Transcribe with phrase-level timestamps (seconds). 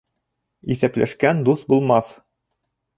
[0.77, 2.15] Иҫәпләшкән дуҫ булмаҫ.